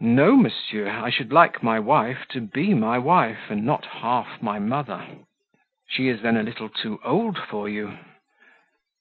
[0.00, 4.58] "No, monsieur; I should like my wife to be my wife, and not half my
[4.58, 5.06] mother."
[5.86, 7.96] "She is then a little too old for you?"